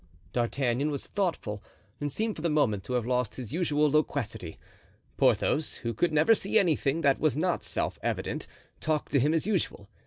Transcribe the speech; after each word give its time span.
D'Artagnan 0.33 0.89
was 0.89 1.05
thoughtful 1.05 1.61
and 1.99 2.11
seemed 2.11 2.35
for 2.35 2.41
the 2.41 2.49
moment 2.49 2.83
to 2.85 2.93
have 2.93 3.05
lost 3.05 3.35
his 3.35 3.53
usual 3.53 3.91
loquacity. 3.91 4.57
Porthos, 5.15 5.75
who 5.75 5.93
could 5.93 6.11
never 6.11 6.33
see 6.33 6.57
anything 6.57 7.01
that 7.01 7.19
was 7.19 7.37
not 7.37 7.63
self 7.63 7.99
evident, 8.01 8.47
talked 8.79 9.11
to 9.11 9.19
him 9.19 9.31
as 9.31 9.45
usual. 9.45 9.89